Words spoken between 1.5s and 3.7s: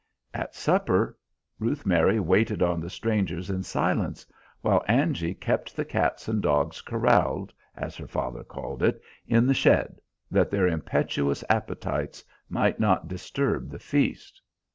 Ruth Mary waited on the strangers in